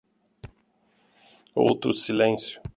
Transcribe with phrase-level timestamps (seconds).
[1.63, 2.59] Outro silêncio